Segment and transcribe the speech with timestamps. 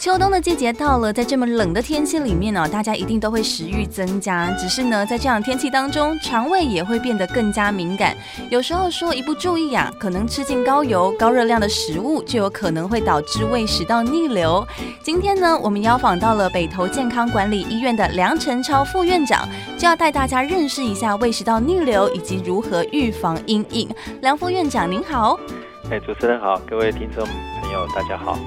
[0.00, 4.50] 秋冬的季节到了，在这么冷的天气里面呢，大家一定都会食欲增加。
[4.52, 8.16] 只是呢，在这样天气当中，肠胃也会变得更加敏感。
[8.48, 14.66] 有时候说一不注意啊，可能吃进高油、高热量的食物，就有可能会导致胃食道逆流。
[15.02, 19.46] 今天呢，我们邀访到了北投健康管理医院的梁晨超副院长，
[19.76, 23.86] 就要带大家认识一下胃食道逆流以及如何预防阴影。
[24.22, 25.38] 梁副院长您好。
[25.90, 27.22] 哎，主持人好，各位听众
[27.60, 28.38] 朋友大家好。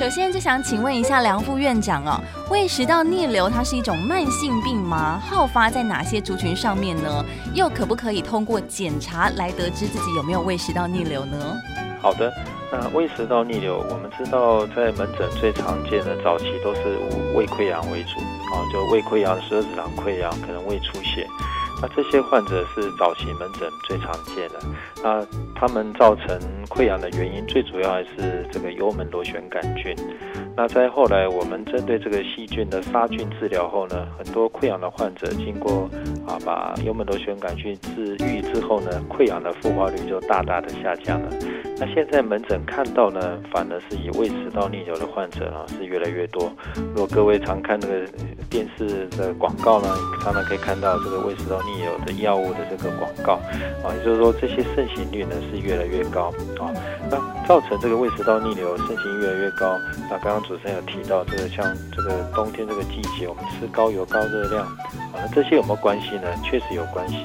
[0.00, 2.18] 首先就想请问一下梁副院长哦，
[2.50, 5.20] 胃食道逆流它是一种慢性病吗？
[5.22, 7.22] 好发在哪些族群上面呢？
[7.52, 11.54] 又可不可以通过检查来得知自己有没有胃食道逆流呢？
[12.00, 12.32] 好的，
[12.72, 16.98] 那胃食道逆流，我们知道在门诊最常见的早期都是
[17.34, 18.20] 胃溃疡为主
[18.54, 21.28] 啊，就胃溃疡、十二指肠溃疡，可能胃出血。
[21.82, 24.60] 那这些患者是早期门诊最常见的，
[25.02, 29.94] 那他们造成溃疡的原因最主要还是这个幽门螺旋杆菌。
[30.56, 35.88] 那在后来我们针对这个细菌的杀菌治疗后呢，很多溃疡的患者经过
[36.26, 41.30] 啊把幽门螺旋杆菌治愈之后呢，溃疡的复发率就大大的下降了。
[41.80, 46.52] 那现在门诊看到呢，反而是以胃食道逆流的患者啊是越来越多。
[46.76, 48.06] 如果各位常看那个
[48.50, 49.88] 电视的广告呢，
[50.22, 53.40] 常常可以看到这个胃食道逆逆流的药物的这个广告
[53.82, 56.68] 啊，也就是说这些盛行率呢是越来越高啊。
[57.10, 57.16] 那
[57.50, 59.76] 造成这个胃食道逆流盛行越来越高，
[60.08, 66.32] 那刚刚主持人有提到这个像这个冬天这个季节，我们吃高油高热量啊，那这些有没有关系呢？
[66.44, 67.16] 确实有关系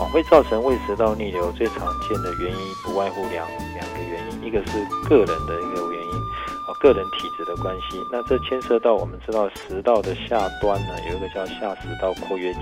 [0.00, 0.02] 啊。
[0.12, 6.20] 会造成胃食道逆流最常见的原因不外乎两两个原因，一个是个人的一个原因。
[6.66, 12.60] 啊个人体质的关系，那这牵涉到我们知道食道的下端呢，有一个叫下食道括约肌，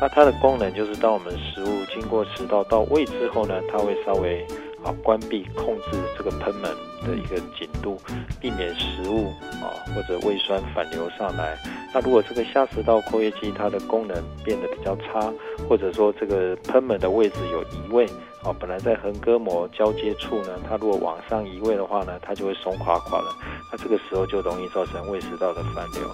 [0.00, 4.46] 那它的功能就是当我们食物经过食道到胃之后呢，它会稍微
[4.84, 6.70] 啊关闭控制这个喷门
[7.04, 8.00] 的一个紧度，
[8.40, 9.26] 避免食物
[9.60, 11.56] 啊或者胃酸反流上来。
[11.94, 15.32] 那如果这个下食道括约肌它的功能变得比较差，
[15.68, 18.06] 或者说这个喷门的位置有移位。
[18.44, 23.32] 哦，本来在横膈膜交接处呢，它如果往上移位的话呢，它就会松垮垮了。
[23.70, 26.10] 那这个时候就容易造成胃食道的反流。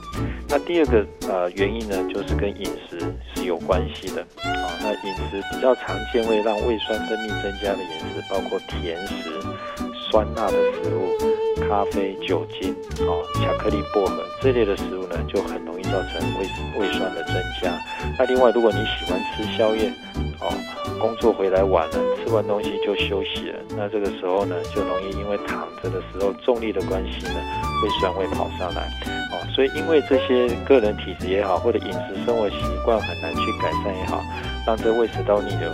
[0.46, 3.00] 那第二个呃原因呢，就是跟饮食
[3.34, 4.20] 是有关系的。
[4.22, 9.14] 啊，那饮食比较常见会让胃酸分泌增加的饮食，包括甜食、
[10.10, 16.46] 酸辣的食物、咖啡、酒精、哦巧克力、薄荷这类的食物呢，就很容易造成胃
[16.78, 17.72] 胃酸的增加。
[18.18, 19.90] 那另外，如果你喜欢吃宵夜，
[20.40, 20.52] 哦。
[20.98, 27.40] 工作回来晚了，吃完东西就休息了，那这个时候呢，就容易因为躺着的时候重力的关系呢，
[27.82, 28.82] 胃酸会跑上来，
[29.32, 34.20] 哦，所以因为这些个人体质也好，或者饮食生活习惯很难去改善也好，
[34.66, 35.70] 让这胃食道逆流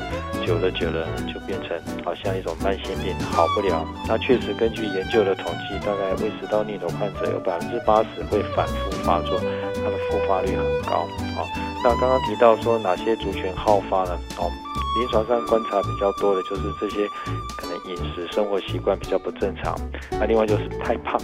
[0.47, 3.85] 久了久了就变成好像一种慢性病，好不了。
[4.07, 9.39] 那确实根据研究的统计，大概胃食道逆流患者有百分之八十会反复发作，
[9.75, 11.07] 它的复发率很高。
[11.37, 11.49] 哦，
[11.83, 14.19] 那刚刚提到说哪些族群好发呢？
[14.39, 14.51] 哦。
[14.97, 17.09] 临床上观察比较多的就是这些，
[17.57, 19.75] 可能饮食生活习惯比较不正常。
[20.13, 21.21] 那另外就是太胖，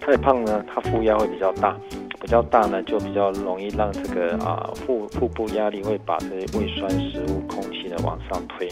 [0.00, 1.99] 太胖呢，它负压会比较大，比
[2.30, 8.68] 较大呢就比较容易让这个啊腹腹部压力会把这些胃酸、食物、空气呢往上推，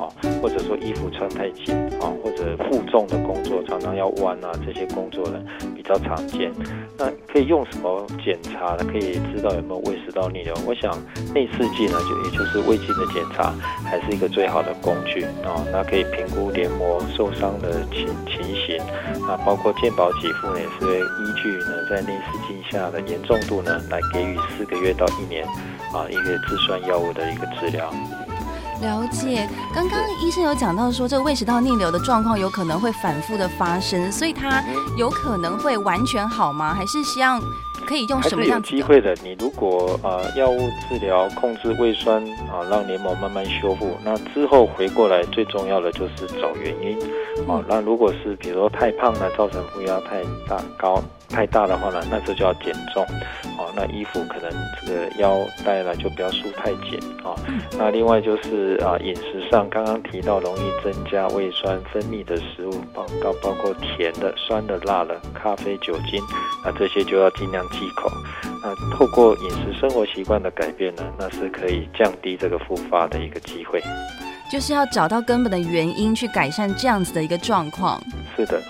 [0.00, 0.08] 啊，
[0.40, 5.38] 或者说衣服穿太紧啊，或者负重的工作常常要弯啊，这些工作呢
[5.76, 6.50] 比较常见。
[6.98, 8.84] 那可以用什么检查呢？
[8.90, 10.54] 可以知道有没有胃食道逆流？
[10.66, 10.90] 我想
[11.34, 13.52] 内视镜呢，就也就是胃镜的检查，
[13.84, 15.60] 还是一个最好的工具啊。
[15.70, 18.78] 那可以评估黏膜受伤的情情形，
[19.26, 25.46] 那包括健保给付呢，也是依据呢在内视镜下的严重度呢，来给予四个月到一年
[25.92, 27.92] 啊一个自酸药物的一个治疗。
[28.80, 34.62] 了解，刚刚医生有讲到说，这个胃食道逆流的状况有可能会反复的发生，所以它
[34.96, 36.74] 有可能会完全好吗？
[36.74, 37.40] 还是希望
[37.82, 38.76] 可以用什么样子的？
[38.76, 39.14] 还是有机会的。
[39.22, 40.58] 你如果呃药物
[40.88, 46.98] 治疗控制胃酸啊，让黏膜慢慢修复，那之后回过来最重要的就是找原因。
[47.46, 51.02] 哦，那如果是比如说太胖了，造成负压太大高。
[51.28, 53.02] 太大的话呢，那这就要减重，
[53.56, 57.34] 哦，那衣服可能这个腰带呢就不要束太紧啊。
[57.78, 66.22] 那另外就是啊，饮食上刚刚提到容易增加胃酸分泌的食物，包包包括甜的、酸的、辣的、咖啡、酒精，
[66.64, 68.10] 那这些就要尽量忌口。
[68.62, 73.82] 那透过饮食生活习惯的改变呢，那是可以降低这个复发的一个机会。
[74.50, 77.98] 就是要找到根本的原因去改善这样子的一个状况。
[78.36, 78.60] 是的。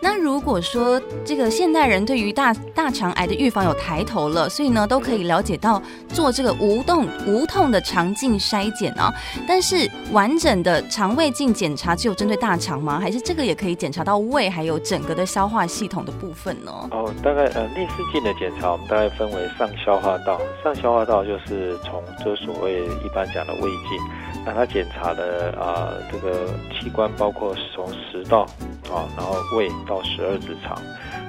[0.00, 9.12] 那如果说这个现代人对于大大肠癌的预防有抬头了，所以呢都可以了解到做这个无痛无痛的肠镜筛检啊。
[9.46, 12.98] 但是完整的肠胃镜检查只有针对大肠吗？
[13.00, 16.72] 还是这个也可以检查到胃还有整个的消化系统的部分呢？
[16.90, 23.98] 哦，大概呃内视镜的检查，我们大概分为上消化道，上消化道就是从就所谓一般讲的胃镜，
[24.46, 28.46] 那它检查的啊、这个器官包括从食道
[28.92, 30.76] 啊，然后胃到十二指肠。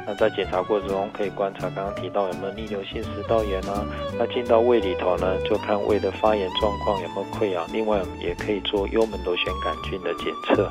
[0.09, 3.85] 那在检查过程中可以观察刚刚提到有没有逆流性食道炎啊，
[4.17, 7.63] 那进到胃里头呢，就看胃的发炎状况有没有溃疡。
[7.71, 10.67] 另外，也可以做幽门螺旋杆菌的检测。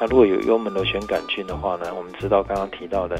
[0.00, 3.16] 那如果有幽门螺旋杆菌的话呢，我们知道刚刚提到的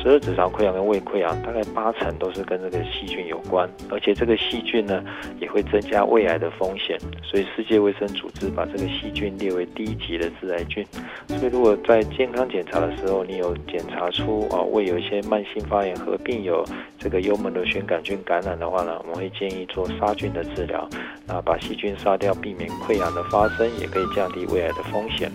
[0.00, 5.04] 十二指肠溃疡跟胃溃疡，大概八成都是跟这个细菌有关，而且这个细菌呢
[5.38, 6.98] 也会增加胃癌的风险。
[7.22, 10.86] 所以世界卫生组织把这个细菌列为低级的致癌菌。
[11.28, 16.64] 所以如果在健康检查的时候，你有检查出啊胃有些慢性发炎，合并有
[16.98, 20.88] 这个幽门螺旋杆菌感染的话呢，我们会建议做杀菌的治疗，
[21.26, 25.30] 啊，把细菌杀掉，避免溃疡的发生，也可以降低胃癌的风险。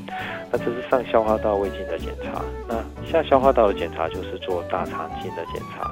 [0.52, 2.76] 那这是上消化道胃镜的检查，那
[3.06, 5.92] 下消化道的检查就是做大肠镜的检查。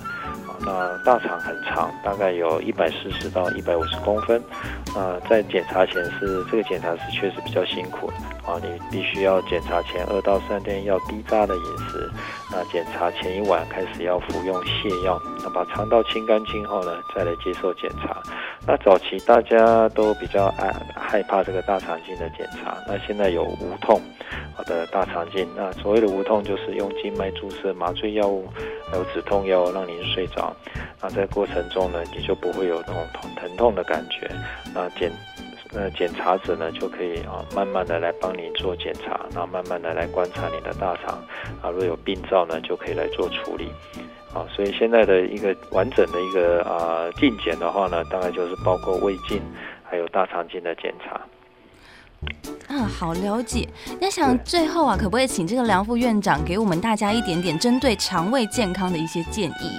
[0.66, 4.42] 那大肠很长，大概有一百四十到一百五十公分。
[4.96, 8.08] 啊，在检查前是这个检查是确实比较辛苦
[8.48, 12.10] 啊，你必须要检查前二到三天要低渣的饮食。
[12.50, 18.22] 那检查前一晚开始要服用泻药，那把肠道清干净后呢，再来接受检查。
[18.66, 24.02] 那早期大家都比较爱害怕这个大肠镜的检查，那现在有无痛
[24.56, 25.48] 好的大肠镜。
[25.56, 28.48] 那所谓的无痛就是用静脉注射麻醉药物，
[28.90, 30.56] 还有止痛药让您睡着。
[31.02, 34.30] 那在过程中呢，你就不会有那种疼疼痛的感觉。
[34.74, 35.12] 那检
[35.72, 41.22] 那检查者呢就可以啊慢慢的来帮您做检查，然后慢慢的来观察你的大肠。
[41.62, 43.69] 啊，如果有病灶呢，就可以来做处理。
[44.34, 49.42] 啊，所以现在的一个完整的一个啊镜检的话呢，大概就是包括胃镜
[49.84, 51.19] 还有大肠镜的检查。
[52.75, 53.68] 啊，好了解。
[54.00, 59.72] 那想最后啊，可不可以请这个梁副院长给我们大家一点点针对肠胃健康的一些建议？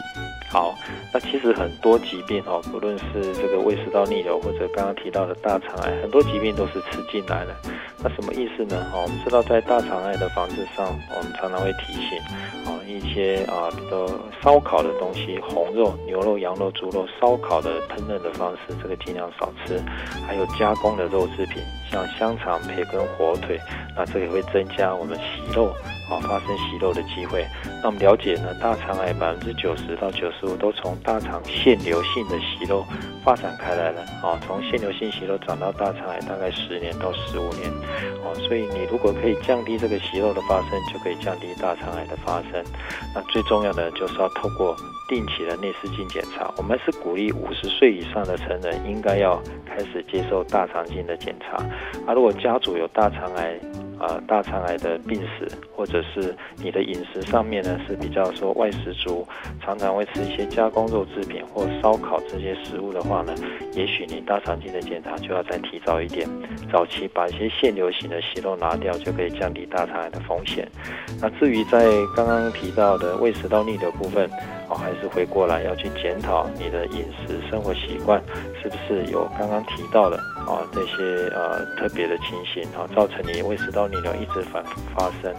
[0.50, 0.75] 好，
[1.12, 7.54] 那其实很多疾病哦，不论是这个胃食道逆流或者刚刚提到的大肠癌，很多疾病都是吃进来的。
[8.02, 8.87] 那什么意思呢？
[8.93, 12.19] 哦，我们知道在大肠癌的防治上，我们常常会提醒
[12.66, 14.06] 哦，一些啊，比如
[14.43, 19.81] 烧烤的东西，红肉、牛肉、羊肉、猪肉，烧烤的烹饪的方式，这个尽量少吃。
[20.26, 23.58] 还有加工的肉制品，像香肠、培根、火腿，
[23.96, 25.72] 那这个会增加我们息肉。
[26.08, 27.44] 啊，发生息肉的机会。
[27.82, 32.87] 那我们了解呢，大肠癌百分之九十到九十五都从大肠腺瘤性的息肉
[33.25, 34.02] 发展开来了。
[34.22, 37.69] 啊，从腺瘤性息肉长到大肠癌大概十年到十五年。
[38.25, 42.64] 哦，所以你如果可以降低这个息肉的发生，就可以降低大肠癌的发生。
[43.14, 44.76] 那最重要的就是要透过
[45.08, 46.52] 定期的内视镜检查。
[46.56, 51.56] 我们是鼓励五十岁以上的成人应该要开始接受大肠镜的检查。
[52.06, 53.58] 啊，如果家族有大肠癌，
[53.98, 59.26] 呃，大肠癌的病史，或者是你的饮食上面呢是比较说外食族，
[59.62, 63.34] 常常会吃一些加工肉制品或烧烤这些食物的话呢，
[63.72, 66.28] 也许你大肠镜的检查就要再提早一点，
[66.70, 70.69] 早期把一些腺瘤型的息肉拿掉，就可以降低大肠癌的风险。
[71.20, 74.28] 那至于在刚刚提到的胃食道逆流部分，
[74.69, 78.23] 哦，还是回过来要去检讨你的饮食生活习惯
[78.62, 83.88] 是不是有刚刚提到的啊这些呃特别的情形啊，造成你胃食道。
[83.88, 85.33] 逆流一直反复发生，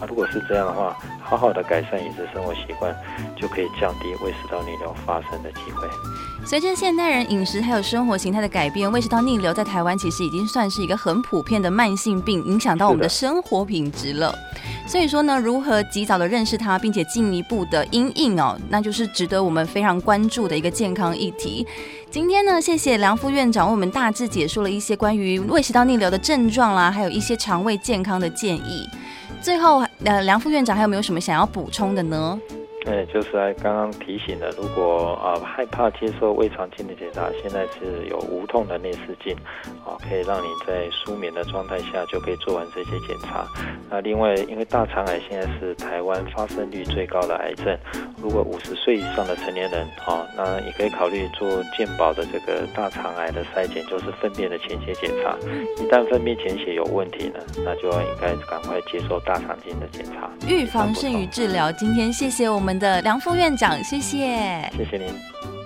[0.00, 2.94] 啊，如果是这样的话，好好的改善饮食生活习惯，
[3.36, 5.88] 就可以降低胃食道逆流发生的机会。
[6.46, 14.34] 随着现代人饮食还有生活形态的改变，胃食道逆流在台湾其实已经算是一个很普遍的慢性病，影响到我们的生活品质了。
[14.86, 21.66] 所以说呢，如何及早的认识它，并且进一步的因应哦，那就是值得我们非常关注的一个健康议题。
[22.10, 28.84] 今天呢，谢谢梁副院长为我们大致解说了一些关于胃食道逆流的症状啦，还有一些肠胃健康的建议。
[29.40, 32.36] 最后，呃，梁副院长还有没有什么想要补充的呢？
[32.82, 39.36] 对，就是来刚刚提醒的，如果啊、害怕接受胃肠镜的检查，现在是有无痛的内视镜，
[39.84, 43.46] 啊、可以让你在舒眠的状态下就可以做完这些检查。
[43.90, 47.76] 那另外，因为大肠癌现在是台湾发生率最高的癌症，
[48.16, 55.36] 如果五十岁以上的成年人，啊、那也可以考虑做健保的这个大肠癌的筛检，就是粪便的潜血检查。
[55.82, 60.30] 一旦粪便潜血有问题呢，那就要应该赶快接受大肠镜的检查。
[60.48, 61.70] 预防胜于治疗。
[61.72, 62.80] 今天谢谢我们们。
[62.80, 65.59] 的梁副院长，谢谢，谢谢您。